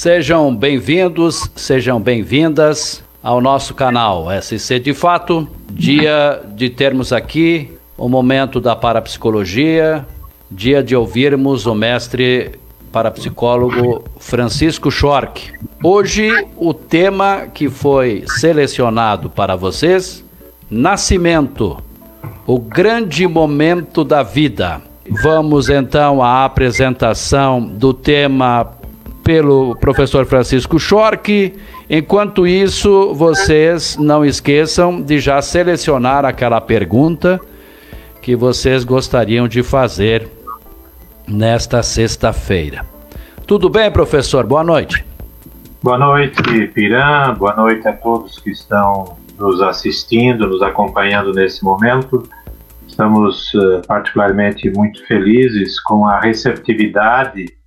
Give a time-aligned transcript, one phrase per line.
[0.00, 5.46] Sejam bem-vindos, sejam bem-vindas ao nosso canal SC de Fato.
[5.70, 10.06] Dia de termos aqui o momento da parapsicologia,
[10.50, 12.52] dia de ouvirmos o mestre
[12.90, 15.52] parapsicólogo Francisco Schork.
[15.84, 20.24] Hoje o tema que foi selecionado para vocês,
[20.70, 21.76] nascimento,
[22.46, 24.80] o grande momento da vida.
[25.22, 28.79] Vamos então à apresentação do tema
[29.30, 31.54] pelo professor Francisco Schork.
[31.88, 37.40] Enquanto isso, vocês não esqueçam de já selecionar aquela pergunta
[38.20, 40.28] que vocês gostariam de fazer
[41.28, 42.84] nesta sexta-feira.
[43.46, 44.44] Tudo bem, professor?
[44.44, 45.06] Boa noite.
[45.80, 47.32] Boa noite, Piran.
[47.34, 52.28] Boa noite a todos que estão nos assistindo, nos acompanhando nesse momento.
[52.84, 57.59] Estamos uh, particularmente muito felizes com a receptividade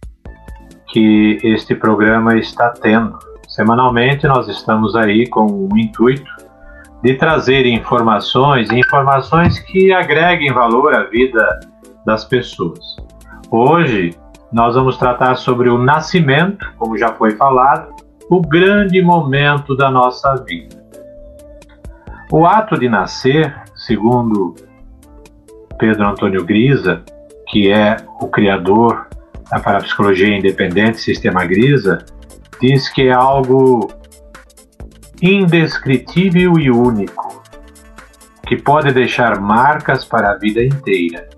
[0.93, 3.17] que este programa está tendo.
[3.47, 6.31] Semanalmente nós estamos aí com o intuito
[7.01, 11.59] de trazer informações, informações que agreguem valor à vida
[12.05, 12.95] das pessoas.
[13.49, 14.15] Hoje
[14.51, 17.91] nós vamos tratar sobre o nascimento, como já foi falado,
[18.29, 20.85] o grande momento da nossa vida.
[22.31, 24.53] O ato de nascer, segundo
[25.79, 27.03] Pedro Antônio Grisa,
[27.47, 29.07] que é o criador
[29.53, 32.03] a parapsicologia independente, sistema Grisa,
[32.59, 33.91] diz que é algo
[35.21, 37.43] indescritível e único,
[38.47, 41.29] que pode deixar marcas para a vida inteira.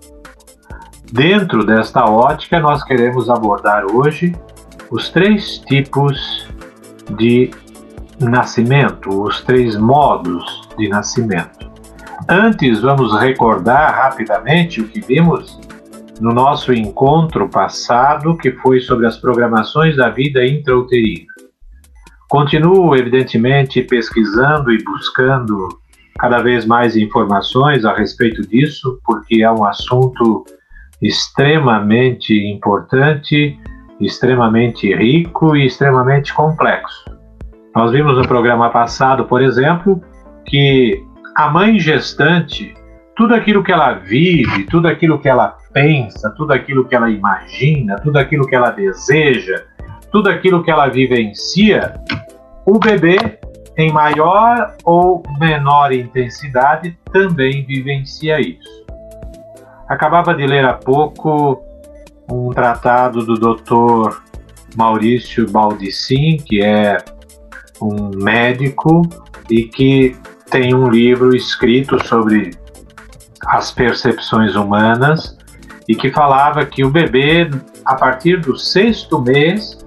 [1.12, 4.34] Dentro desta ótica, nós queremos abordar hoje
[4.90, 6.48] os três tipos
[7.18, 7.50] de
[8.18, 11.70] nascimento, os três modos de nascimento.
[12.26, 15.60] Antes, vamos recordar rapidamente o que vimos
[16.20, 21.26] no nosso encontro passado, que foi sobre as programações da vida intrauterina.
[22.28, 25.68] Continuo, evidentemente, pesquisando e buscando
[26.18, 30.44] cada vez mais informações a respeito disso, porque é um assunto
[31.00, 33.58] extremamente importante,
[34.00, 37.04] extremamente rico e extremamente complexo.
[37.74, 40.00] Nós vimos no programa passado, por exemplo,
[40.46, 41.04] que
[41.36, 42.74] a mãe gestante,
[43.14, 47.96] tudo aquilo que ela vive, tudo aquilo que ela pensa, tudo aquilo que ela imagina,
[47.96, 49.62] tudo aquilo que ela deseja,
[50.10, 52.00] tudo aquilo que ela vivencia,
[52.64, 53.38] o bebê,
[53.76, 58.86] em maior ou menor intensidade, também vivencia isso.
[59.86, 61.62] Acabava de ler há pouco
[62.32, 64.16] um tratado do Dr.
[64.74, 66.96] Maurício Baldissin, que é
[67.82, 69.02] um médico
[69.50, 70.16] e que
[70.50, 72.52] tem um livro escrito sobre
[73.46, 75.35] as percepções humanas
[75.88, 77.48] e que falava que o bebê,
[77.84, 79.78] a partir do sexto mês,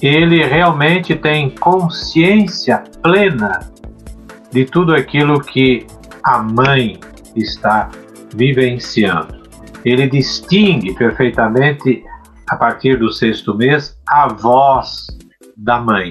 [0.00, 3.60] ele realmente tem consciência plena
[4.50, 5.86] de tudo aquilo que
[6.22, 6.98] a mãe
[7.34, 7.90] está
[8.34, 9.42] vivenciando.
[9.84, 12.02] Ele distingue perfeitamente,
[12.48, 15.06] a partir do sexto mês, a voz
[15.56, 16.10] da mãe.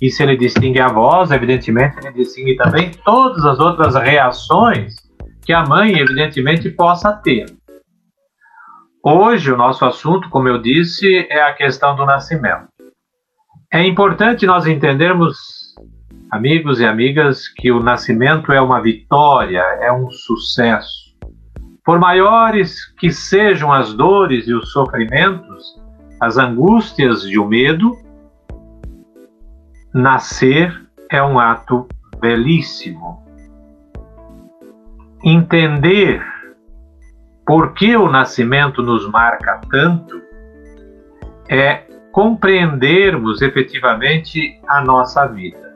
[0.00, 4.94] E se ele distingue a voz, evidentemente, ele distingue também todas as outras reações
[5.44, 7.46] que a mãe, evidentemente, possa ter.
[9.06, 12.68] Hoje, o nosso assunto, como eu disse, é a questão do nascimento.
[13.70, 15.74] É importante nós entendermos,
[16.30, 21.14] amigos e amigas, que o nascimento é uma vitória, é um sucesso.
[21.84, 25.78] Por maiores que sejam as dores e os sofrimentos,
[26.18, 27.94] as angústias e o medo,
[29.92, 31.86] nascer é um ato
[32.22, 33.22] belíssimo.
[35.22, 36.24] Entender
[37.46, 40.22] por que o nascimento nos marca tanto
[41.48, 45.74] é compreendermos efetivamente a nossa vida.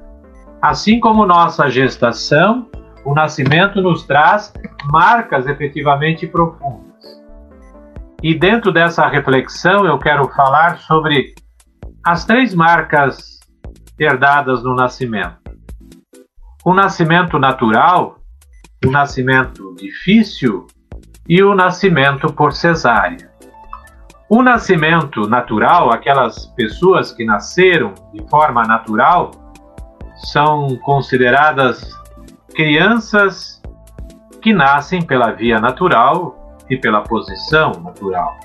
[0.62, 2.68] Assim como nossa gestação,
[3.04, 4.52] o nascimento nos traz
[4.90, 6.88] marcas efetivamente profundas.
[8.22, 11.34] E dentro dessa reflexão eu quero falar sobre
[12.04, 13.40] as três marcas
[13.98, 15.38] herdadas no nascimento.
[16.64, 18.18] O nascimento natural,
[18.84, 20.66] o nascimento difícil
[21.28, 23.30] e o nascimento por cesárea.
[24.30, 29.30] O nascimento natural, aquelas pessoas que nasceram de forma natural,
[30.32, 31.90] são consideradas
[32.54, 33.62] crianças
[34.42, 38.36] que nascem pela via natural e pela posição natural.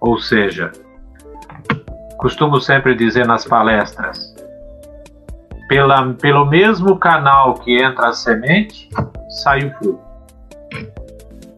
[0.00, 0.72] Ou seja,
[2.18, 4.34] costumo sempre dizer nas palestras,
[5.68, 8.88] pela, pelo mesmo canal que entra a semente,
[9.42, 10.03] sai o fruto.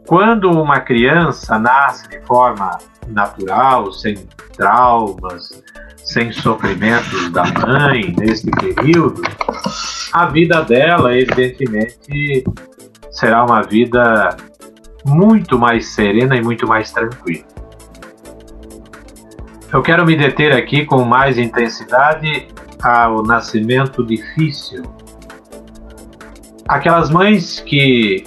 [0.06, 4.14] Quando uma criança nasce de forma natural, sem
[4.56, 5.62] traumas,
[6.04, 9.20] sem sofrimentos da mãe neste período,
[10.12, 12.44] a vida dela, evidentemente,
[13.10, 14.36] será uma vida
[15.04, 17.44] muito mais serena e muito mais tranquila.
[19.72, 22.46] Eu quero me deter aqui com mais intensidade
[22.80, 24.84] ao nascimento difícil.
[26.68, 28.24] Aquelas mães que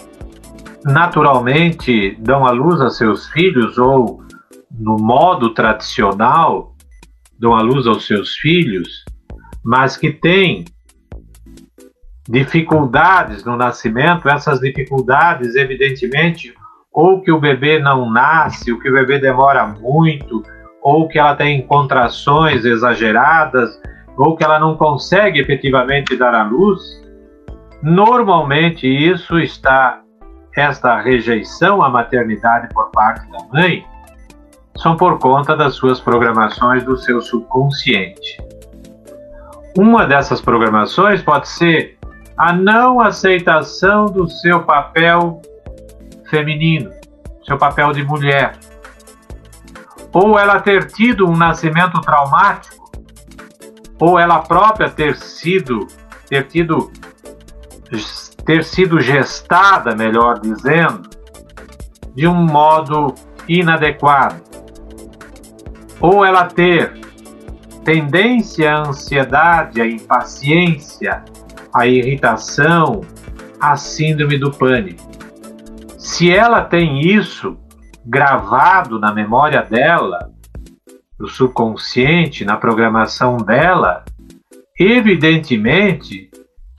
[0.86, 4.24] naturalmente dão à luz a seus filhos ou
[4.72, 6.74] no modo tradicional
[7.40, 9.04] dão à luz aos seus filhos,
[9.64, 10.66] mas que têm
[12.28, 16.54] dificuldades no nascimento, essas dificuldades, evidentemente,
[16.92, 20.44] ou que o bebê não nasce, ou que o bebê demora muito,
[20.82, 23.70] ou que ela tem contrações exageradas,
[24.18, 26.82] ou que ela não consegue efetivamente dar à luz,
[27.82, 30.02] normalmente isso está
[30.56, 33.86] esta rejeição à maternidade por parte da mãe
[34.78, 38.38] são por conta das suas programações do seu subconsciente.
[39.78, 41.98] Uma dessas programações pode ser
[42.38, 45.42] a não aceitação do seu papel
[46.30, 46.92] feminino,
[47.46, 48.54] seu papel de mulher.
[50.14, 52.90] Ou ela ter tido um nascimento traumático,
[54.00, 55.88] ou ela própria ter sido
[56.30, 56.92] ter tido
[58.50, 61.08] ter sido gestada, melhor dizendo,
[62.16, 63.14] de um modo
[63.48, 64.42] inadequado.
[66.02, 67.00] Ou ela ter
[67.86, 71.24] tendência à ansiedade, à impaciência,
[71.72, 73.02] à irritação,
[73.62, 75.08] à síndrome do pânico.
[76.00, 77.56] Se ela tem isso
[78.04, 80.32] gravado na memória dela,
[81.20, 84.04] no subconsciente, na programação dela,
[84.80, 86.32] evidentemente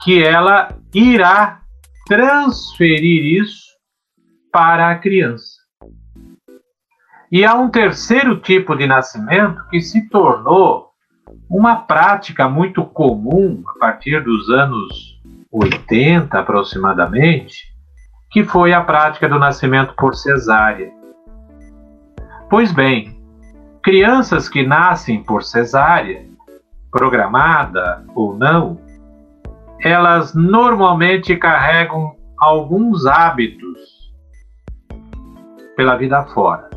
[0.03, 1.60] que ela irá
[2.07, 3.71] transferir isso
[4.51, 5.61] para a criança.
[7.31, 10.89] E há um terceiro tipo de nascimento que se tornou
[11.49, 15.21] uma prática muito comum a partir dos anos
[15.51, 17.71] 80 aproximadamente,
[18.29, 20.91] que foi a prática do nascimento por cesárea.
[22.49, 23.17] Pois bem,
[23.81, 26.25] crianças que nascem por cesárea,
[26.91, 28.77] programada ou não,
[29.83, 33.79] elas normalmente carregam alguns hábitos
[35.75, 36.69] pela vida fora.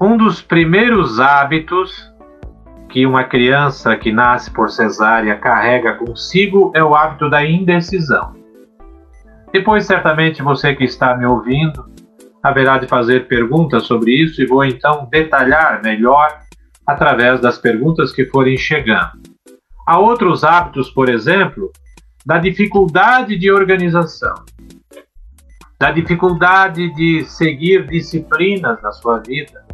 [0.00, 2.12] Um dos primeiros hábitos
[2.88, 8.34] que uma criança que nasce por cesárea carrega consigo é o hábito da indecisão.
[9.52, 11.86] Depois, certamente, você que está me ouvindo
[12.42, 16.38] haverá de fazer perguntas sobre isso e vou então detalhar melhor
[16.86, 19.27] através das perguntas que forem chegando.
[19.88, 21.72] Há outros hábitos, por exemplo,
[22.26, 24.34] da dificuldade de organização,
[25.80, 29.64] da dificuldade de seguir disciplinas na sua vida,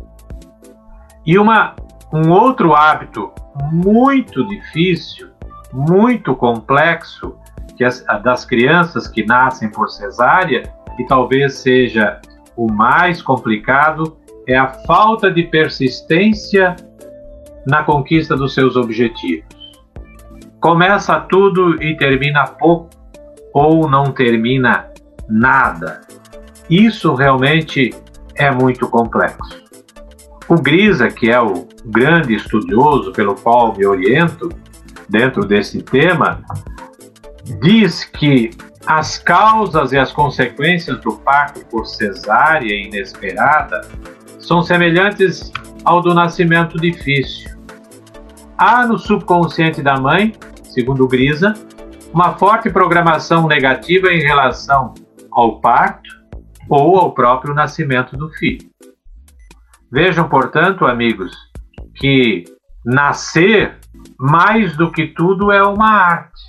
[1.27, 1.75] e uma,
[2.13, 3.33] um outro hábito
[3.73, 5.31] muito difícil,
[5.73, 7.37] muito complexo,
[7.77, 12.21] que as, das crianças que nascem por cesárea, e talvez seja
[12.57, 14.17] o mais complicado,
[14.47, 16.77] é a falta de persistência
[17.67, 19.54] na conquista dos seus objetivos.
[20.65, 22.89] Começa tudo e termina pouco,
[23.53, 24.87] ou não termina
[25.29, 26.01] nada.
[26.71, 27.95] Isso realmente
[28.35, 29.63] é muito complexo.
[30.49, 34.49] O Grisa, que é o grande estudioso pelo qual me oriento
[35.07, 36.41] dentro desse tema,
[37.61, 38.51] diz que
[38.87, 43.83] as causas e as consequências do parto por cesárea inesperada
[44.39, 45.53] são semelhantes
[45.85, 47.51] ao do nascimento difícil.
[48.57, 50.33] Há no subconsciente da mãe,
[50.75, 51.55] segundo Grisa,
[52.13, 54.93] uma forte programação negativa em relação
[55.31, 56.11] ao parto
[56.69, 58.69] ou ao próprio nascimento do filho.
[59.91, 61.33] Vejam, portanto, amigos,
[61.95, 62.43] que
[62.85, 63.79] nascer,
[64.19, 66.43] mais do que tudo, é uma arte.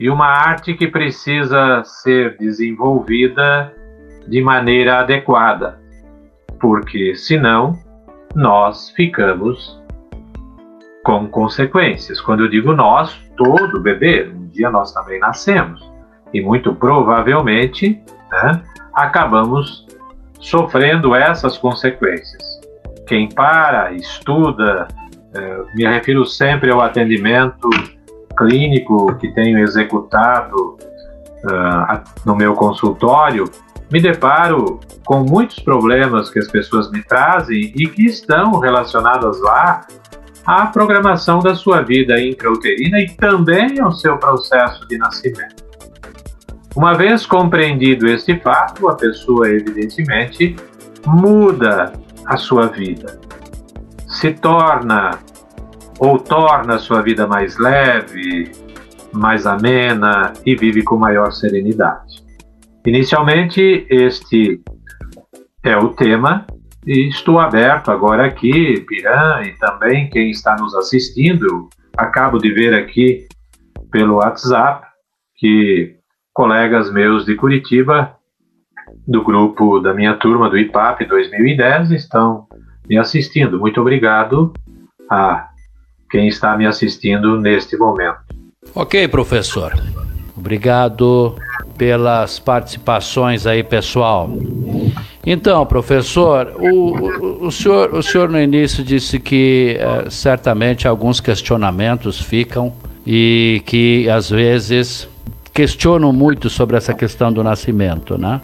[0.00, 3.70] E uma arte que precisa ser desenvolvida
[4.26, 5.78] de maneira adequada,
[6.58, 7.78] porque senão
[8.34, 9.81] nós ficamos
[11.04, 12.20] com consequências.
[12.20, 15.90] Quando eu digo nós, todo bebê, um dia nós também nascemos
[16.32, 18.62] e muito provavelmente né,
[18.94, 19.86] acabamos
[20.38, 22.42] sofrendo essas consequências.
[23.06, 24.88] Quem para, estuda,
[25.34, 27.68] eh, me refiro sempre ao atendimento
[28.36, 30.78] clínico que tenho executado
[31.44, 33.44] uh, no meu consultório,
[33.90, 39.86] me deparo com muitos problemas que as pessoas me trazem e que estão relacionados lá
[40.46, 45.62] à programação da sua vida intrauterina e também ao seu processo de nascimento.
[46.74, 50.56] Uma vez compreendido este fato, a pessoa, evidentemente,
[51.06, 51.92] muda
[52.26, 53.20] a sua vida.
[54.06, 55.18] se torna
[55.98, 58.52] ou torna a sua vida mais leve,
[59.12, 62.22] mais amena e vive com maior serenidade.
[62.86, 64.60] Inicialmente, este
[65.62, 66.46] é o tema
[66.86, 71.68] e estou aberto agora aqui, Piran, e também quem está nos assistindo.
[71.96, 73.26] Acabo de ver aqui
[73.90, 74.86] pelo WhatsApp
[75.36, 75.96] que
[76.32, 78.16] colegas meus de Curitiba,
[79.06, 82.46] do grupo da minha turma do IPAP 2010, estão
[82.88, 83.58] me assistindo.
[83.58, 84.52] Muito obrigado
[85.10, 85.48] a
[86.10, 88.18] quem está me assistindo neste momento.
[88.74, 89.72] Ok, professor.
[90.36, 91.36] Obrigado
[91.76, 94.30] pelas participações aí, pessoal.
[95.24, 101.20] Então, professor, o, o, o, senhor, o senhor no início disse que eh, certamente alguns
[101.20, 102.72] questionamentos ficam
[103.06, 105.08] e que às vezes
[105.54, 108.40] questionam muito sobre essa questão do nascimento, né?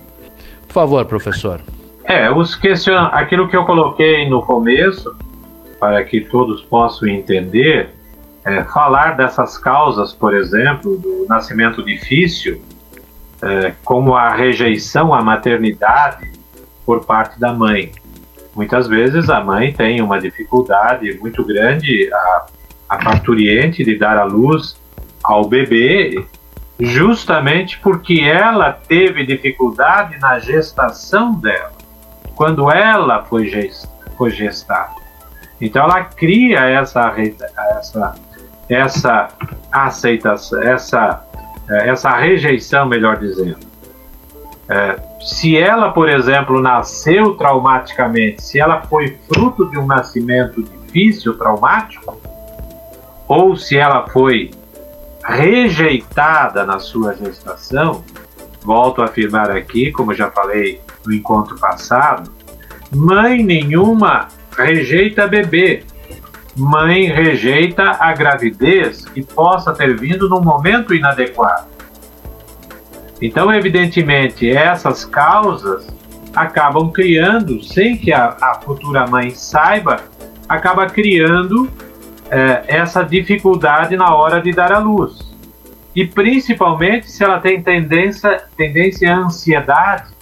[0.69, 1.61] Por favor, professor.
[2.05, 2.97] É, os question...
[3.11, 5.17] aquilo que eu coloquei no começo,
[5.81, 7.91] para que todos possam entender,
[8.45, 12.63] é, falar dessas causas, por exemplo, do nascimento difícil,
[13.43, 16.38] é, como a rejeição à maternidade
[16.89, 17.93] por parte da mãe.
[18.57, 22.47] Muitas vezes a mãe tem uma dificuldade muito grande, a,
[22.89, 24.81] a parturiente, de dar à luz
[25.23, 26.25] ao bebê,
[26.81, 31.73] justamente porque ela teve dificuldade na gestação dela,
[32.35, 34.95] quando ela foi, gest, foi gestada.
[35.61, 37.15] Então ela cria essa,
[37.79, 38.15] essa,
[38.67, 39.29] essa
[39.71, 41.23] aceitação, essa,
[41.69, 43.68] essa rejeição, melhor dizendo.
[44.71, 51.37] É, se ela, por exemplo, nasceu traumaticamente, se ela foi fruto de um nascimento difícil,
[51.39, 52.21] traumático,
[53.27, 54.51] ou se ela foi
[55.25, 58.05] rejeitada na sua gestação,
[58.63, 62.31] volto a afirmar aqui, como já falei no encontro passado,
[62.95, 65.85] mãe nenhuma rejeita bebê.
[66.57, 71.69] Mãe rejeita a gravidez que possa ter vindo num momento inadequado.
[73.21, 75.87] Então, evidentemente, essas causas
[76.35, 80.01] acabam criando, sem que a, a futura mãe saiba,
[80.49, 81.69] acaba criando
[82.31, 85.33] é, essa dificuldade na hora de dar à luz.
[85.95, 90.13] E principalmente se ela tem tendência, tendência à ansiedade,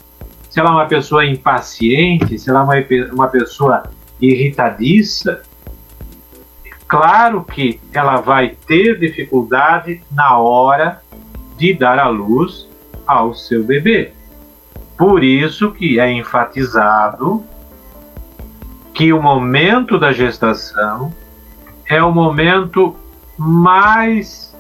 [0.49, 3.83] se ela é uma pessoa impaciente, se ela é uma, uma pessoa
[4.19, 5.43] irritadiça,
[6.89, 11.03] claro que ela vai ter dificuldade na hora
[11.59, 12.67] de dar à luz
[13.07, 14.13] ao seu bebê.
[14.97, 17.45] Por isso que é enfatizado
[18.95, 21.15] que o momento da gestação
[21.87, 22.97] é o momento
[23.37, 24.57] mais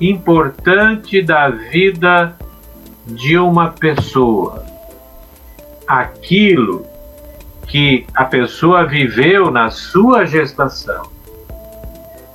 [0.00, 2.36] importante da vida
[3.06, 4.64] de uma pessoa.
[5.86, 6.86] Aquilo
[7.66, 11.10] que a pessoa viveu na sua gestação,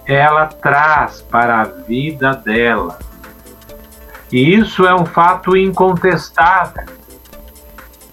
[0.05, 2.97] ela traz para a vida dela
[4.33, 6.85] e isso é um fato incontestável,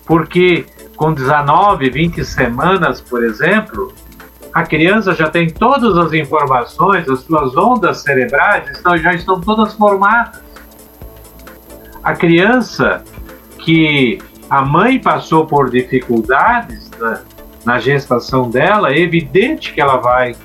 [0.05, 3.91] porque com 19, 20 semanas, por exemplo,
[4.53, 9.73] a criança já tem todas as informações, as suas ondas cerebrais estão, já estão todas
[9.73, 10.43] formadas.
[12.03, 13.03] A criança
[13.61, 14.19] que
[14.51, 17.23] a mãe passou por dificuldades na,
[17.65, 20.37] na gestação dela, é evidente que ela vai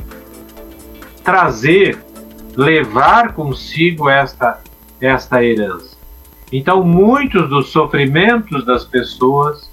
[1.22, 1.98] trazer,
[2.56, 4.64] levar consigo esta
[5.00, 5.96] esta herança.
[6.52, 9.70] Então, muitos dos sofrimentos das pessoas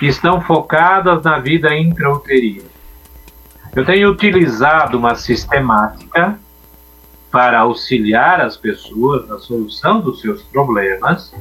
[0.00, 2.64] estão focadas na vida intrauterina.
[3.74, 6.38] Eu tenho utilizado uma sistemática
[7.30, 11.34] para auxiliar as pessoas na solução dos seus problemas,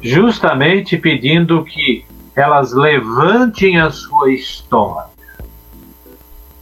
[0.00, 5.14] justamente pedindo que elas levantem a sua história.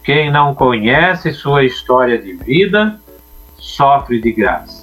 [0.05, 3.01] Quem não conhece sua história de vida
[3.57, 4.82] sofre de graça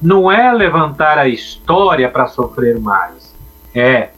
[0.00, 3.34] não é levantar a história para sofrer mais,
[3.74, 4.10] é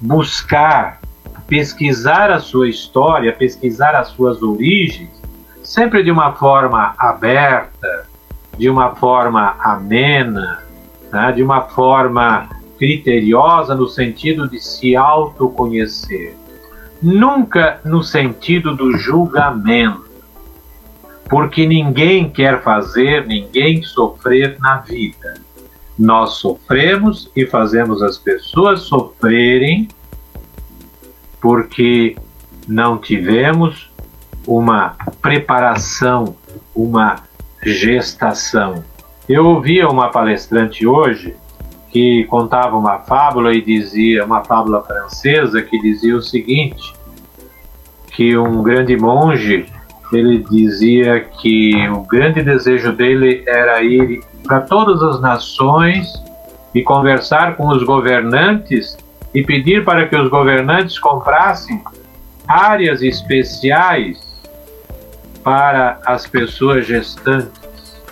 [0.00, 1.00] buscar,
[1.46, 5.10] pesquisar a sua história, pesquisar as suas origens,
[5.62, 8.06] sempre de uma forma aberta,
[8.56, 10.62] de uma forma amena,
[11.12, 12.48] né, de uma forma
[12.78, 16.36] criteriosa no sentido de se autoconhecer,
[17.02, 20.07] nunca no sentido do julgamento
[21.28, 25.34] porque ninguém quer fazer ninguém sofrer na vida.
[25.98, 29.88] Nós sofremos e fazemos as pessoas sofrerem
[31.40, 32.16] porque
[32.66, 33.90] não tivemos
[34.46, 36.36] uma preparação,
[36.74, 37.22] uma
[37.62, 38.82] gestação.
[39.28, 41.36] Eu ouvia uma palestrante hoje
[41.90, 46.94] que contava uma fábula e dizia, uma fábula francesa que dizia o seguinte:
[48.10, 49.66] que um grande monge
[50.12, 56.12] ele dizia que o grande desejo dele era ir para todas as nações
[56.74, 58.96] e conversar com os governantes
[59.34, 61.82] e pedir para que os governantes comprassem
[62.46, 64.18] áreas especiais
[65.42, 68.02] para as pessoas gestantes,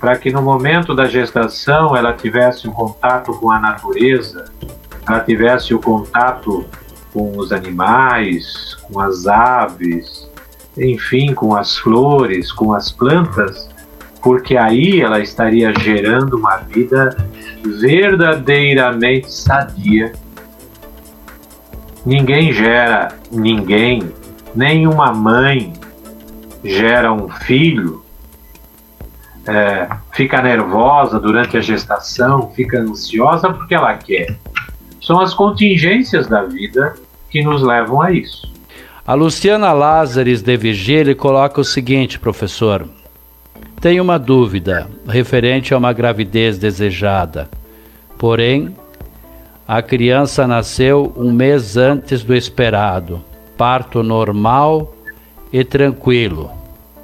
[0.00, 4.44] para que no momento da gestação ela tivesse o um contato com a natureza,
[5.08, 6.66] ela tivesse o contato
[7.12, 10.28] com os animais, com as aves,
[10.76, 13.68] enfim, com as flores, com as plantas,
[14.22, 17.16] porque aí ela estaria gerando uma vida
[17.64, 20.12] verdadeiramente sadia.
[22.04, 24.12] Ninguém gera ninguém,
[24.54, 25.72] nenhuma mãe
[26.62, 28.04] gera um filho,
[29.46, 34.36] é, fica nervosa durante a gestação, fica ansiosa porque ela quer.
[35.00, 36.94] São as contingências da vida
[37.30, 38.55] que nos levam a isso.
[39.06, 42.88] A Luciana Lázares de Vigília coloca o seguinte, professor.
[43.80, 47.48] Tenho uma dúvida referente a uma gravidez desejada.
[48.18, 48.74] Porém,
[49.68, 53.22] a criança nasceu um mês antes do esperado.
[53.56, 54.92] Parto normal
[55.52, 56.50] e tranquilo.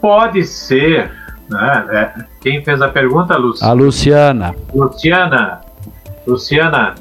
[0.01, 1.09] Pode ser.
[1.49, 1.87] Né?
[1.89, 3.71] É, quem fez a pergunta, Luciana?
[3.71, 4.55] A Luciana.
[4.75, 5.61] Luciana,
[6.27, 6.95] Luciana,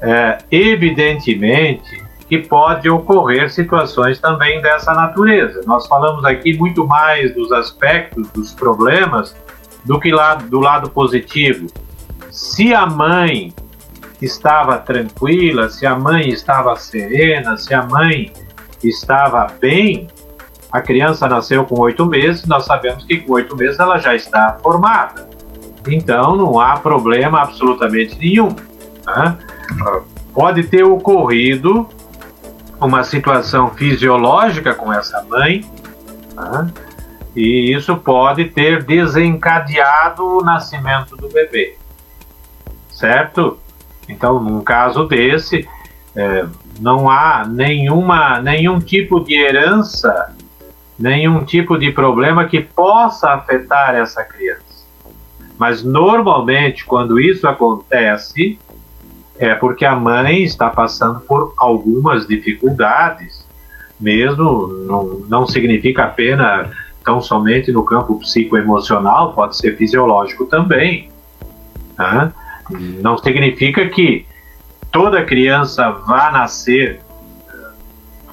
[0.00, 5.60] é, evidentemente que pode ocorrer situações também dessa natureza.
[5.66, 9.36] Nós falamos aqui muito mais dos aspectos, dos problemas,
[9.84, 11.66] do que lá, do lado positivo.
[12.30, 13.52] Se a mãe
[14.20, 18.32] estava tranquila, se a mãe estava serena, se a mãe
[18.82, 20.08] estava bem,
[20.72, 24.58] a criança nasceu com oito meses, nós sabemos que com oito meses ela já está
[24.62, 25.28] formada.
[25.86, 28.48] Então não há problema absolutamente nenhum.
[29.06, 29.38] Né?
[30.32, 31.88] Pode ter ocorrido
[32.84, 35.64] uma situação fisiológica com essa mãe,
[36.34, 36.66] tá?
[37.34, 41.76] e isso pode ter desencadeado o nascimento do bebê,
[42.90, 43.58] certo?
[44.08, 45.68] Então, num caso desse,
[46.14, 46.46] é,
[46.80, 50.34] não há nenhuma, nenhum tipo de herança,
[50.98, 54.62] nenhum tipo de problema que possa afetar essa criança.
[55.58, 58.58] Mas normalmente, quando isso acontece,
[59.38, 63.44] é porque a mãe está passando por algumas dificuldades,
[63.98, 66.70] mesmo não, não significa apenas
[67.04, 71.10] tão somente no campo psicoemocional, pode ser fisiológico também.
[71.96, 72.32] Tá?
[72.70, 74.26] Não significa que
[74.90, 77.00] toda criança vá nascer
[77.48, 77.52] eh,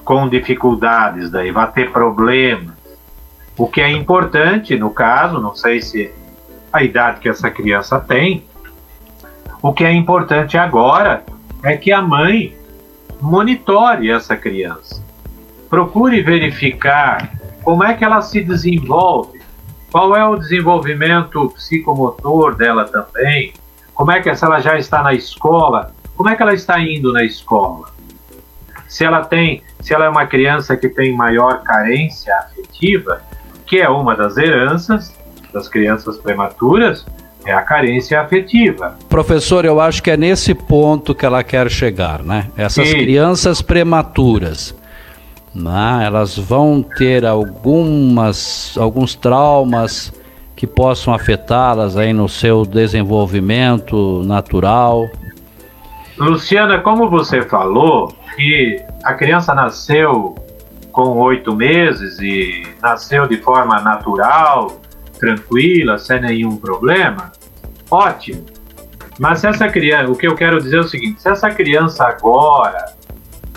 [0.04, 2.74] com dificuldades, daí vai ter problemas.
[3.58, 6.10] O que é importante, no caso, não sei se
[6.72, 8.44] a idade que essa criança tem,
[9.62, 11.24] o que é importante agora
[11.62, 12.56] é que a mãe
[13.20, 15.00] monitore essa criança.
[15.70, 17.30] Procure verificar
[17.62, 19.40] como é que ela se desenvolve,
[19.92, 23.52] qual é o desenvolvimento psicomotor dela também,
[23.94, 27.12] como é que se ela já está na escola, como é que ela está indo
[27.12, 27.86] na escola.
[28.88, 33.22] Se ela tem, se ela é uma criança que tem maior carência afetiva,
[33.64, 35.16] que é uma das heranças
[35.52, 37.06] das crianças prematuras,
[37.44, 38.96] é a carência afetiva.
[39.08, 42.46] Professor, eu acho que é nesse ponto que ela quer chegar, né?
[42.56, 42.98] Essas Sim.
[42.98, 44.74] crianças prematuras,
[45.54, 46.02] né?
[46.04, 50.12] elas vão ter algumas, alguns traumas
[50.56, 55.08] que possam afetá-las aí no seu desenvolvimento natural.
[56.16, 60.36] Luciana, como você falou, que a criança nasceu
[60.92, 64.80] com oito meses e nasceu de forma natural,
[65.22, 67.30] tranquila, sem nenhum problema,
[67.88, 68.44] ótimo.
[69.20, 72.04] Mas se essa criança, o que eu quero dizer é o seguinte: se essa criança
[72.04, 72.92] agora,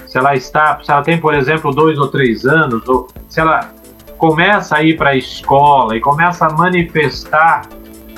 [0.06, 3.72] se ela está, se ela tem, por exemplo, dois ou três anos, ou se ela
[4.20, 7.64] começa a ir para a escola e começa a manifestar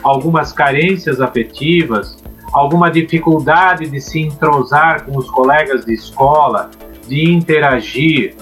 [0.04, 6.70] algumas carências afetivas, alguma dificuldade de se entrosar com os colegas de escola,
[7.08, 8.36] de interagir,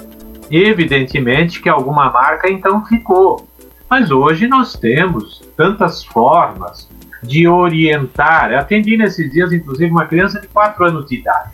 [0.50, 3.48] evidentemente que alguma marca então ficou.
[3.90, 6.90] Mas hoje nós temos tantas formas
[7.22, 8.52] de orientar.
[8.52, 11.52] Eu atendi nesses dias, inclusive, uma criança de 4 anos de idade.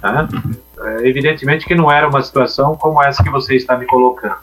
[0.00, 0.28] Tá?
[0.80, 4.36] É, evidentemente que não era uma situação como essa que você está me colocando,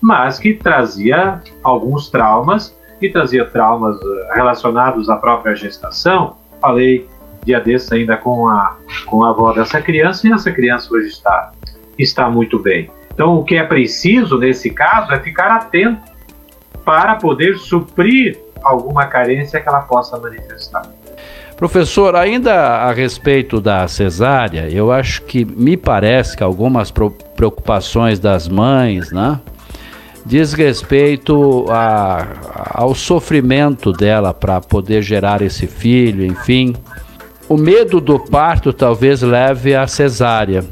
[0.00, 6.36] mas que trazia alguns traumas e trazia traumas eh, relacionados à própria gestação.
[6.60, 7.08] Falei
[7.44, 11.52] dia desses ainda com a, com a avó dessa criança e essa criança hoje está,
[11.96, 12.90] está muito bem.
[13.12, 16.15] Então, o que é preciso nesse caso é ficar atento
[16.86, 20.82] para poder suprir alguma carência que ela possa manifestar.
[21.56, 28.46] Professor, ainda a respeito da cesárea, eu acho que me parece que algumas preocupações das
[28.46, 29.40] mães, né?
[30.24, 32.26] Diz respeito a,
[32.74, 36.76] ao sofrimento dela para poder gerar esse filho, enfim.
[37.48, 40.64] O medo do parto talvez leve à cesárea.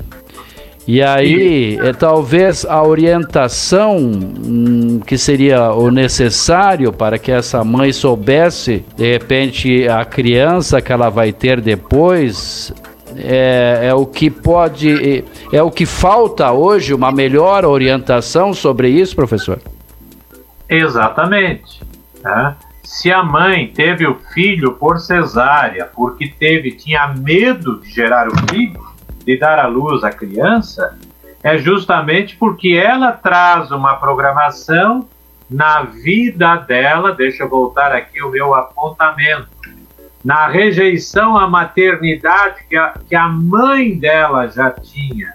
[0.86, 7.90] E aí, é, talvez a orientação hum, que seria o necessário para que essa mãe
[7.90, 12.70] soubesse, de repente, a criança que ela vai ter depois,
[13.16, 19.16] é, é, o que pode, é o que falta hoje, uma melhor orientação sobre isso,
[19.16, 19.58] professor?
[20.68, 21.80] Exatamente.
[22.22, 22.56] Né?
[22.82, 28.36] Se a mãe teve o filho por cesárea, porque teve, tinha medo de gerar o
[28.50, 28.93] filho,
[29.24, 30.98] de dar à luz a criança
[31.42, 35.06] é justamente porque ela traz uma programação
[35.50, 37.12] na vida dela.
[37.12, 39.48] Deixa eu voltar aqui o meu apontamento.
[40.24, 45.34] Na rejeição à maternidade que a, que a mãe dela já tinha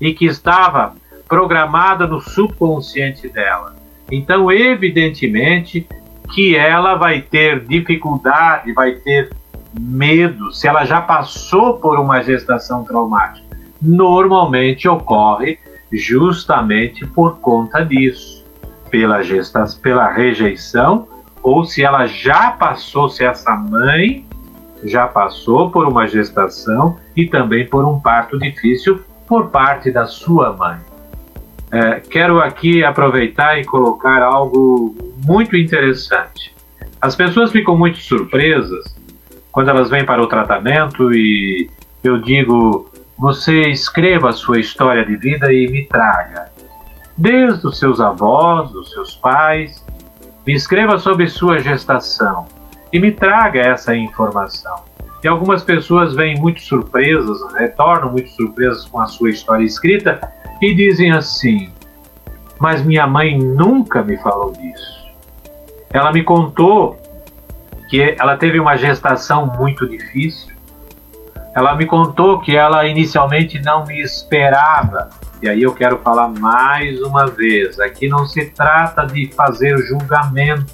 [0.00, 0.96] e que estava
[1.28, 3.76] programada no subconsciente dela.
[4.10, 5.86] Então, evidentemente,
[6.34, 9.30] que ela vai ter dificuldade, vai ter
[9.78, 13.46] medo, se ela já passou por uma gestação traumática,
[13.80, 15.58] normalmente ocorre
[15.92, 18.44] justamente por conta disso,
[18.90, 21.08] pela gestação, pela rejeição,
[21.42, 24.24] ou se ela já passou, se essa mãe
[24.84, 30.52] já passou por uma gestação e também por um parto difícil por parte da sua
[30.52, 30.78] mãe.
[31.70, 36.54] É, quero aqui aproveitar e colocar algo muito interessante.
[37.00, 38.99] As pessoas ficam muito surpresas
[39.52, 41.68] quando elas vêm para o tratamento e
[42.02, 46.50] eu digo, você escreva a sua história de vida e me traga.
[47.16, 49.84] Desde os seus avós, dos seus pais,
[50.46, 52.46] me escreva sobre sua gestação
[52.92, 54.84] e me traga essa informação.
[55.22, 60.18] E algumas pessoas vêm muito surpresas, retornam muito surpresas com a sua história escrita
[60.62, 61.70] e dizem assim:
[62.58, 65.00] Mas minha mãe nunca me falou disso.
[65.92, 66.96] Ela me contou
[67.90, 70.54] que ela teve uma gestação muito difícil.
[71.54, 75.10] Ela me contou que ela inicialmente não me esperava.
[75.42, 80.72] E aí eu quero falar mais uma vez: aqui não se trata de fazer julgamento.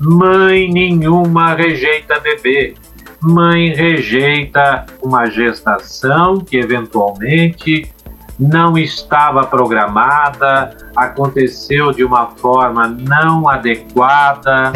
[0.00, 2.74] Mãe nenhuma rejeita bebê.
[3.20, 7.88] Mãe rejeita uma gestação que eventualmente
[8.36, 14.72] não estava programada, aconteceu de uma forma não adequada,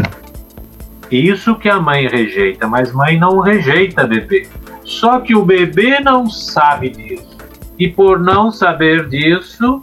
[1.11, 4.49] isso que a mãe rejeita, mas mãe não rejeita bebê.
[4.85, 7.37] Só que o bebê não sabe disso.
[7.79, 9.83] E por não saber disso,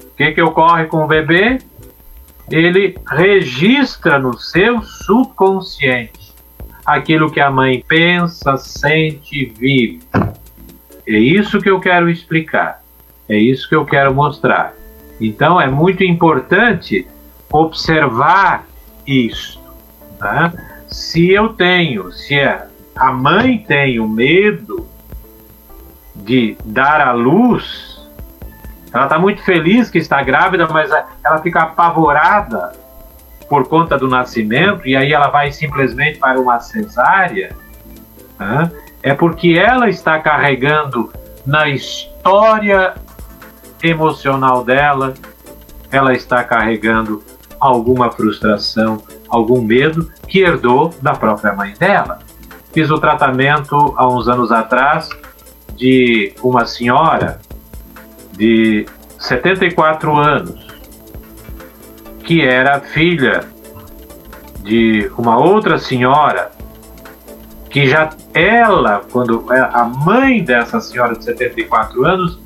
[0.00, 1.58] o que, que ocorre com o bebê?
[2.50, 6.32] Ele registra no seu subconsciente
[6.84, 10.00] aquilo que a mãe pensa, sente, vive.
[11.06, 12.82] É isso que eu quero explicar.
[13.28, 14.74] É isso que eu quero mostrar.
[15.20, 17.06] Então é muito importante
[17.50, 18.66] observar
[19.06, 19.61] isso.
[20.22, 20.52] Né?
[20.86, 24.86] Se eu tenho, se é, a mãe tem o medo
[26.14, 28.00] de dar à luz,
[28.92, 30.90] ela está muito feliz que está grávida, mas
[31.24, 32.72] ela fica apavorada
[33.48, 37.56] por conta do nascimento e aí ela vai simplesmente para uma cesárea,
[38.38, 38.70] né?
[39.02, 41.12] é porque ela está carregando
[41.44, 42.94] na história
[43.82, 45.14] emocional dela,
[45.90, 47.22] ela está carregando
[47.58, 52.18] alguma frustração, algum medo que herdou da própria mãe dela.
[52.72, 55.08] Fiz o tratamento há uns anos atrás
[55.74, 57.40] de uma senhora
[58.32, 58.86] de
[59.18, 60.66] 74 anos
[62.24, 63.40] que era filha
[64.62, 66.52] de uma outra senhora
[67.70, 72.38] que já ela, quando a mãe dessa senhora de 74 anos,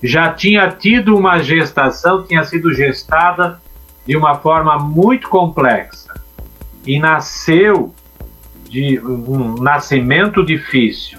[0.00, 3.60] já tinha tido uma gestação, tinha sido gestada
[4.06, 6.08] de uma forma muito complexa
[6.88, 7.94] e nasceu
[8.64, 11.18] de um nascimento difícil.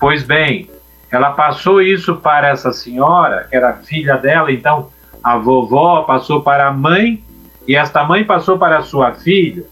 [0.00, 0.68] Pois bem,
[1.08, 4.90] ela passou isso para essa senhora, que era filha dela, então
[5.22, 7.22] a vovó passou para a mãe,
[7.68, 9.64] e esta mãe passou para sua filha,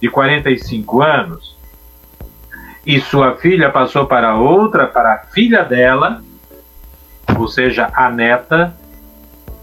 [0.00, 1.56] de 45 anos,
[2.86, 6.22] e sua filha passou para outra, para a filha dela,
[7.36, 8.72] ou seja, a neta,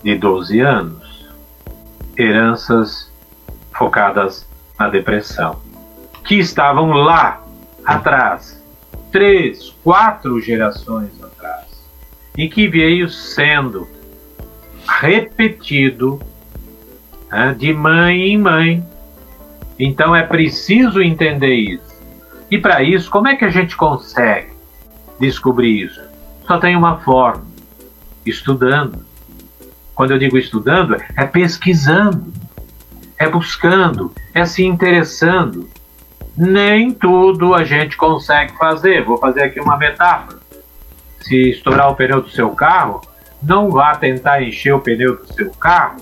[0.04, 1.26] de 12 anos.
[2.18, 3.10] Heranças
[3.72, 5.62] focadas na depressão,
[6.24, 7.44] que estavam lá
[7.86, 8.62] atrás,
[9.12, 11.68] três, quatro gerações atrás,
[12.38, 13.88] e que veio sendo
[14.88, 16.20] repetido
[17.32, 18.86] né, de mãe em mãe.
[19.78, 21.94] Então é preciso entender isso.
[22.50, 24.54] E para isso, como é que a gente consegue
[25.20, 26.02] descobrir isso?
[26.46, 27.46] Só tem uma forma:
[28.26, 29.06] estudando.
[29.96, 32.34] Quando eu digo estudando, é pesquisando,
[33.24, 35.70] é buscando, é se interessando.
[36.36, 39.04] Nem tudo a gente consegue fazer.
[39.04, 40.40] Vou fazer aqui uma metáfora.
[41.22, 43.02] Se estourar o pneu do seu carro,
[43.42, 46.02] não vá tentar encher o pneu do seu carro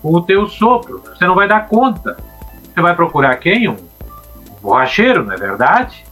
[0.00, 1.02] com o teu sopro.
[1.04, 2.16] Você não vai dar conta.
[2.62, 3.68] Você vai procurar quem?
[3.68, 3.76] Um
[4.62, 6.04] borracheiro, não é verdade?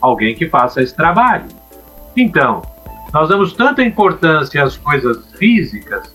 [0.00, 1.46] Alguém que faça esse trabalho.
[2.16, 2.62] Então,
[3.12, 6.12] nós damos tanta importância às coisas físicas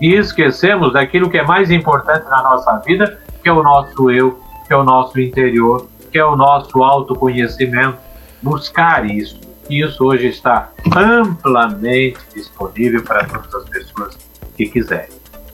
[0.00, 4.38] e esquecemos daquilo que é mais importante na nossa vida, que é o nosso eu,
[4.66, 7.98] que é o nosso interior, que é o nosso autoconhecimento.
[8.42, 9.40] Buscar isso.
[9.68, 14.18] E isso hoje está amplamente disponível para todas as pessoas
[14.56, 15.08] que quiserem.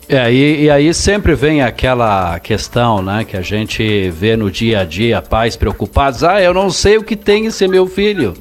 [0.08, 4.80] É, e, e, aí sempre vem aquela questão, né, que a gente vê no dia
[4.80, 8.34] a dia, pais preocupados, ah, eu não sei o que tem esse meu filho.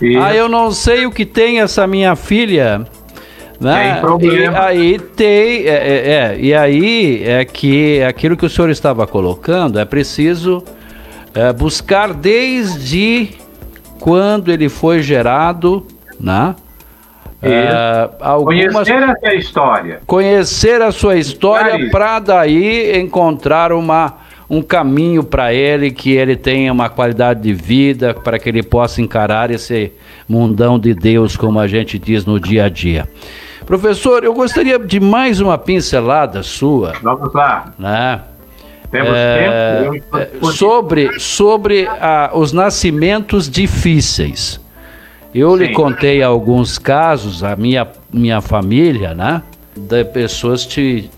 [0.00, 0.20] Isso.
[0.20, 2.84] Ah, eu não sei o que tem essa minha filha.
[3.60, 3.92] Né?
[3.92, 4.58] Tem problema.
[4.58, 9.06] E aí tem, é, é, é, e aí é que aquilo que o senhor estava
[9.06, 10.64] colocando, é preciso
[11.34, 13.30] é, buscar desde
[14.00, 15.86] quando ele foi gerado,
[16.18, 16.56] né?
[17.40, 18.72] É, algumas...
[18.72, 20.00] Conhecer a sua história.
[20.06, 24.18] Conhecer a sua história para daí encontrar uma,
[24.52, 29.00] um caminho para ele, que ele tenha uma qualidade de vida, para que ele possa
[29.00, 29.90] encarar esse
[30.28, 33.08] mundão de Deus, como a gente diz no dia a dia.
[33.64, 36.92] Professor, eu gostaria de mais uma pincelada sua.
[37.02, 37.72] Vamos lá.
[37.78, 38.20] Né?
[38.90, 40.52] Temos é, tempo?
[40.52, 44.60] Sobre, sobre a, os nascimentos difíceis.
[45.34, 45.64] Eu Sim.
[45.64, 49.42] lhe contei alguns casos, a minha, minha família, né?
[49.74, 51.10] De pessoas que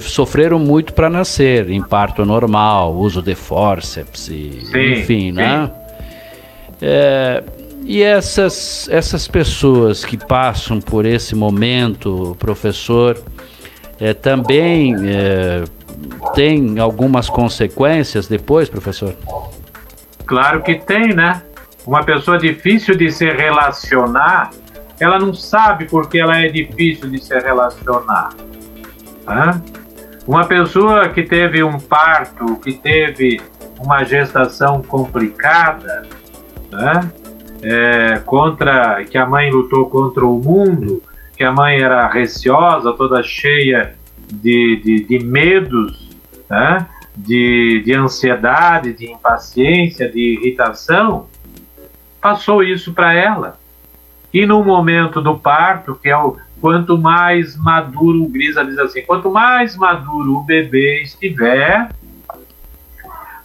[0.00, 5.32] sofreram muito para nascer, em parto normal, uso de fórceps, e, sim, enfim, sim.
[5.32, 5.70] né?
[6.80, 7.42] É,
[7.84, 13.18] e essas, essas pessoas que passam por esse momento, professor,
[13.98, 15.64] é, também é,
[16.34, 19.14] tem algumas consequências depois, professor?
[20.26, 21.42] Claro que tem, né?
[21.86, 24.50] Uma pessoa difícil de se relacionar,
[25.02, 28.30] ela não sabe porque ela é difícil de se relacionar.
[29.26, 29.62] Né?
[30.26, 33.40] Uma pessoa que teve um parto, que teve
[33.80, 36.06] uma gestação complicada,
[36.70, 37.12] né?
[37.64, 41.02] É, contra que a mãe lutou contra o mundo,
[41.36, 43.94] que a mãe era receosa, toda cheia
[44.32, 46.10] de, de, de medos,
[46.50, 46.86] né?
[47.16, 51.26] de, de ansiedade, de impaciência, de irritação,
[52.20, 53.61] passou isso para ela.
[54.32, 59.02] E no momento do parto, que é o quanto mais maduro, o Grisa diz assim,
[59.02, 61.90] quanto mais maduro o bebê estiver,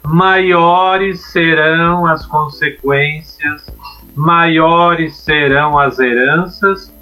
[0.05, 3.65] maiores serão as consequências,
[4.15, 6.93] maiores serão as heranças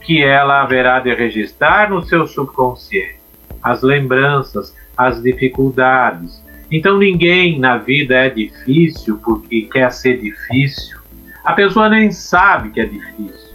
[0.00, 3.18] que ela haverá de registrar no seu subconsciente,
[3.62, 6.40] as lembranças, as dificuldades.
[6.70, 11.01] Então ninguém na vida é difícil porque quer ser difícil
[11.44, 13.52] a pessoa nem sabe que é difícil.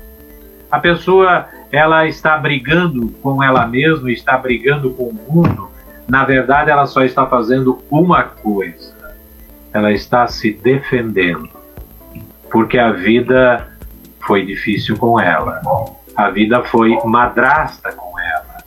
[0.70, 5.70] A pessoa ela está brigando com ela mesma, está brigando com o mundo.
[6.08, 8.96] Na verdade, ela só está fazendo uma coisa.
[9.74, 11.50] Ela está se defendendo.
[12.50, 13.68] Porque a vida
[14.26, 15.62] foi difícil com ela.
[16.16, 18.58] A vida foi madrasta com ela.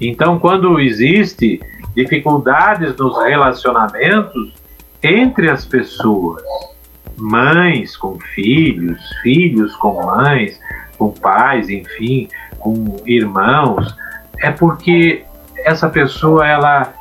[0.00, 1.60] Então, quando existe
[1.94, 4.52] dificuldades nos relacionamentos
[5.02, 6.42] entre as pessoas,
[7.22, 10.58] mães com filhos, filhos com mães,
[10.98, 13.96] com pais, enfim, com irmãos,
[14.40, 15.24] é porque
[15.58, 16.92] essa pessoa ela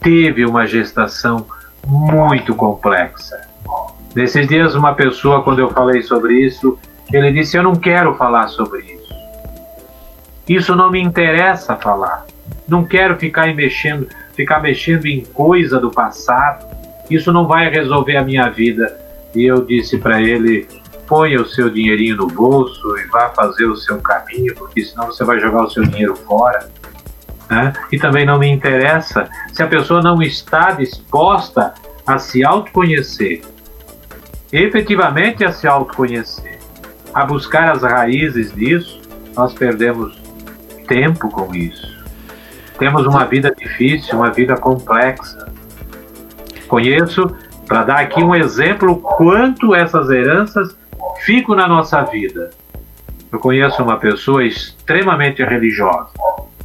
[0.00, 1.44] teve uma gestação
[1.84, 3.36] muito complexa.
[4.14, 6.78] Nesses dias, uma pessoa, quando eu falei sobre isso,
[7.12, 9.14] ele disse: Eu não quero falar sobre isso.
[10.48, 12.24] Isso não me interessa falar.
[12.68, 16.64] Não quero ficar mexendo, ficar mexendo em coisa do passado.
[17.10, 19.05] Isso não vai resolver a minha vida.
[19.36, 20.66] E eu disse para ele:
[21.06, 25.22] ponha o seu dinheirinho no bolso e vá fazer o seu caminho, porque senão você
[25.24, 26.68] vai jogar o seu dinheiro fora.
[27.50, 27.72] Né?
[27.92, 31.74] E também não me interessa se a pessoa não está disposta
[32.06, 33.42] a se autoconhecer,
[34.50, 36.58] efetivamente a se autoconhecer,
[37.12, 39.00] a buscar as raízes disso,
[39.36, 40.20] nós perdemos
[40.88, 41.94] tempo com isso.
[42.78, 45.50] Temos uma vida difícil, uma vida complexa.
[46.68, 47.34] Conheço
[47.66, 50.76] para dar aqui um exemplo quanto essas heranças
[51.24, 52.50] ficam na nossa vida.
[53.30, 56.10] Eu conheço uma pessoa extremamente religiosa,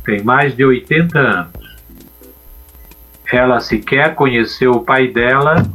[0.06, 1.78] tem mais de 80 anos.
[3.32, 5.66] Ela sequer conheceu o pai dela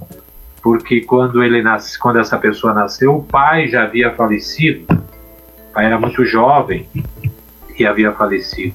[0.63, 4.85] porque quando ele nasce, quando essa pessoa nasceu, o pai já havia falecido.
[4.93, 6.89] O pai era muito jovem
[7.79, 8.75] e havia falecido.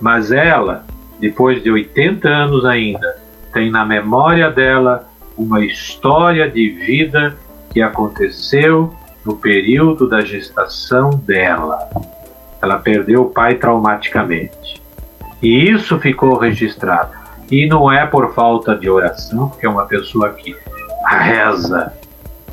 [0.00, 0.84] Mas ela,
[1.20, 3.16] depois de 80 anos ainda,
[3.52, 5.07] tem na memória dela
[5.38, 7.36] uma história de vida
[7.70, 8.92] que aconteceu
[9.24, 11.88] no período da gestação dela.
[12.60, 14.82] Ela perdeu o pai traumaticamente.
[15.40, 17.12] E isso ficou registrado.
[17.50, 20.56] E não é por falta de oração, porque é uma pessoa que
[21.06, 21.92] reza,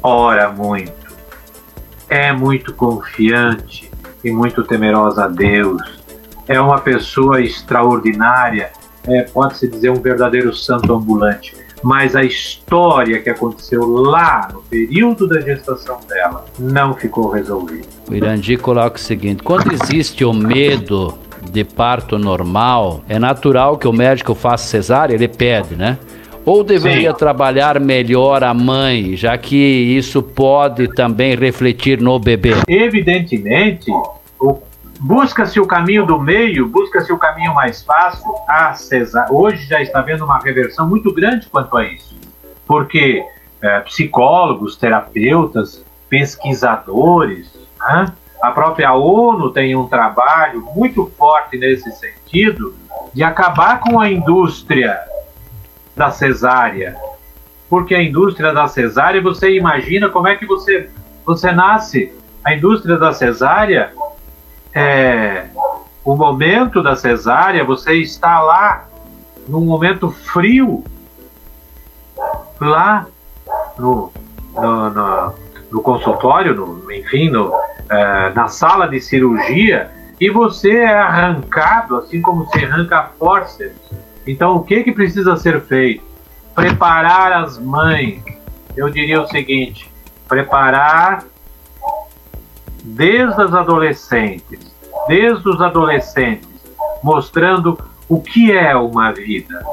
[0.01, 1.13] ora muito,
[2.07, 3.91] é muito confiante
[4.23, 5.81] e muito temerosa a Deus,
[6.47, 8.71] é uma pessoa extraordinária,
[9.07, 11.64] é, pode-se dizer um verdadeiro santo ambulante.
[11.83, 17.87] Mas a história que aconteceu lá no período da gestação dela não ficou resolvida.
[18.09, 21.17] O Irandi coloca o seguinte: quando existe o medo
[21.51, 25.97] de parto normal, é natural que o médico faça cesárea, ele pede, né?
[26.45, 27.17] Ou deveria Sim.
[27.17, 32.53] trabalhar melhor a mãe, já que isso pode também refletir no bebê?
[32.67, 33.91] Evidentemente,
[34.99, 39.33] busca-se o caminho do meio, busca-se o caminho mais fácil, a cesárea.
[39.33, 42.15] Hoje já está havendo uma reversão muito grande quanto a isso,
[42.65, 43.23] porque
[43.61, 48.13] é, psicólogos, terapeutas, pesquisadores, né?
[48.41, 52.75] a própria ONU tem um trabalho muito forte nesse sentido
[53.13, 54.99] de acabar com a indústria
[55.95, 56.95] da cesárea.
[57.69, 60.89] Porque a indústria da cesárea, você imagina como é que você,
[61.25, 62.13] você nasce.
[62.43, 63.91] A indústria da cesárea,
[64.75, 65.45] é,
[66.03, 68.85] o momento da cesárea, você está lá
[69.47, 70.83] num momento frio,
[72.59, 73.07] lá
[73.77, 74.11] no,
[74.53, 75.33] no, no,
[75.71, 77.51] no consultório, no, enfim, no,
[77.89, 84.55] é, na sala de cirurgia, e você é arrancado, assim como se arranca forceps, então,
[84.55, 86.03] o que, que precisa ser feito?
[86.53, 88.23] Preparar as mães.
[88.75, 89.91] Eu diria o seguinte:
[90.27, 91.23] preparar
[92.85, 94.71] desde as adolescentes,
[95.07, 96.47] desde os adolescentes,
[97.03, 99.65] mostrando o que é uma vida.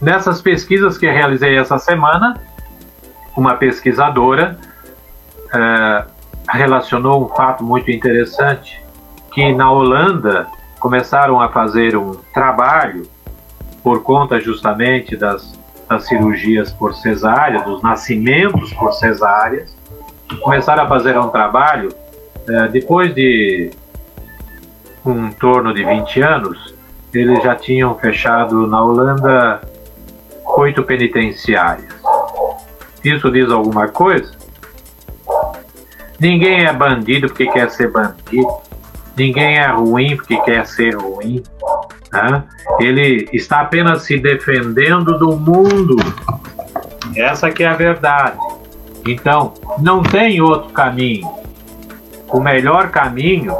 [0.00, 2.38] Nessas pesquisas que realizei essa semana,
[3.34, 4.58] uma pesquisadora
[5.54, 6.04] é,
[6.50, 8.82] relacionou um fato muito interessante
[9.32, 10.46] que na Holanda
[10.78, 13.08] começaram a fazer um trabalho
[13.82, 19.74] por conta justamente das, das cirurgias por cesárea, dos nascimentos por cesáreas,
[20.40, 21.88] começaram a fazer um trabalho
[22.48, 23.70] é, depois de
[25.04, 26.74] um torno de 20 anos,
[27.12, 29.60] eles já tinham fechado na Holanda
[30.56, 31.94] oito penitenciárias.
[33.04, 34.32] Isso diz alguma coisa?
[36.18, 38.48] Ninguém é bandido porque quer ser bandido.
[39.16, 41.42] Ninguém é ruim porque quer ser ruim.
[42.12, 42.42] Né?
[42.80, 45.96] Ele está apenas se defendendo do mundo.
[47.16, 48.38] Essa que é a verdade.
[49.06, 51.30] Então, não tem outro caminho.
[52.28, 53.56] O melhor caminho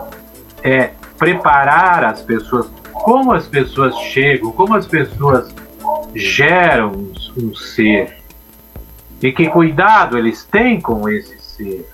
[0.62, 5.54] é preparar as pessoas, como as pessoas chegam, como as pessoas
[6.14, 8.18] geram um, ser.
[9.22, 11.88] E que cuidado eles têm com esse ser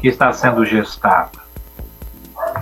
[0.00, 1.38] que está sendo gestado.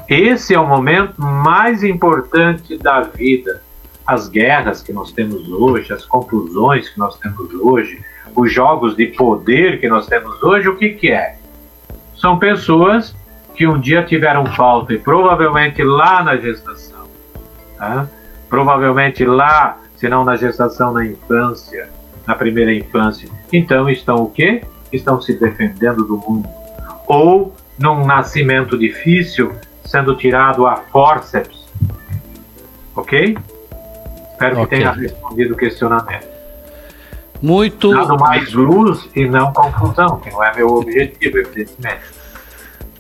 [0.09, 3.63] Esse é o momento mais importante da vida.
[4.07, 9.07] As guerras que nós temos hoje, as confusões que nós temos hoje, os jogos de
[9.07, 11.37] poder que nós temos hoje, o que, que é?
[12.17, 13.15] São pessoas
[13.55, 17.07] que um dia tiveram falta e provavelmente lá na gestação,
[17.77, 18.09] tá?
[18.49, 21.89] provavelmente lá, se não na gestação, na infância,
[22.27, 23.29] na primeira infância.
[23.53, 24.63] Então estão o quê?
[24.93, 26.49] Estão se defendendo do mundo.
[27.07, 29.53] Ou num nascimento difícil,
[29.85, 31.67] sendo tirado a forceps.
[32.95, 33.37] Ok?
[34.33, 34.79] Espero que okay.
[34.79, 36.32] tenha respondido o questionamento.
[37.43, 37.91] Muito.
[37.91, 42.01] Dando mais luz e não confusão, que não é meu objetivo, evidentemente.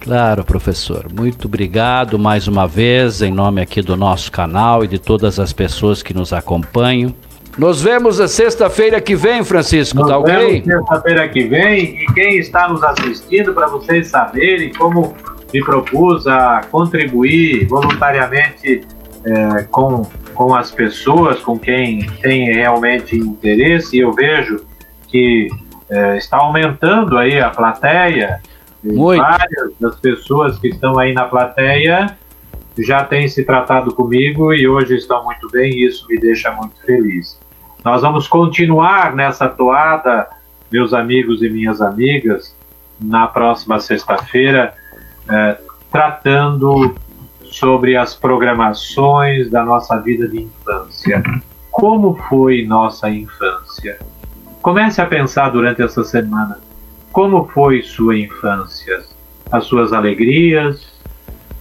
[0.00, 1.06] Claro, professor.
[1.12, 5.52] Muito obrigado mais uma vez, em nome aqui do nosso canal e de todas as
[5.52, 7.14] pessoas que nos acompanham.
[7.56, 10.64] Nos vemos a sexta-feira que vem, Francisco, nos tá ok?
[10.64, 15.14] Sexta-feira que vem, e quem está nos assistindo, para vocês saberem como
[15.52, 18.80] me propus a contribuir voluntariamente
[19.24, 20.02] é, com,
[20.34, 24.64] com as pessoas, com quem tem realmente interesse, e eu vejo
[25.08, 25.48] que
[25.88, 28.40] é, está aumentando aí a plateia.
[28.82, 29.20] Muito.
[29.20, 32.16] Várias das pessoas que estão aí na plateia
[32.78, 36.80] já têm se tratado comigo e hoje estão muito bem, e isso me deixa muito
[36.84, 37.38] feliz.
[37.84, 40.28] Nós vamos continuar nessa toada,
[40.70, 42.56] meus amigos e minhas amigas,
[43.00, 44.72] na próxima sexta-feira
[45.28, 45.58] é,
[45.90, 46.94] tratando
[47.52, 51.22] sobre as programações da nossa vida de infância.
[51.70, 53.98] Como foi nossa infância?
[54.60, 56.58] Comece a pensar durante essa semana
[57.12, 59.02] como foi sua infância,
[59.50, 60.92] as suas alegrias,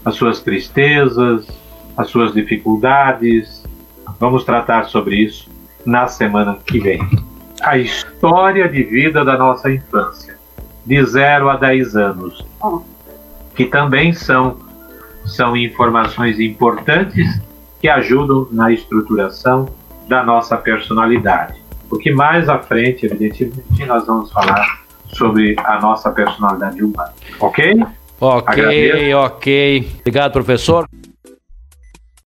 [0.06, 1.46] as suas tristezas,
[1.98, 3.64] as suas dificuldades.
[4.20, 5.50] Vamos tratar sobre isso
[5.86, 7.02] na semana que vem.
[7.64, 10.38] A história de vida da nossa infância,
[10.86, 12.46] de 0 a 10 anos,
[13.56, 14.58] que também são,
[15.26, 17.42] são informações importantes
[17.80, 19.70] que ajudam na estruturação
[20.08, 21.56] da nossa personalidade.
[21.90, 24.82] Porque mais à frente, evidentemente, nós vamos falar
[25.14, 27.14] sobre a nossa personalidade humana.
[27.40, 27.84] Ok?
[28.20, 29.18] Ok, Agradeço.
[29.18, 29.90] ok.
[30.00, 30.88] Obrigado, professor.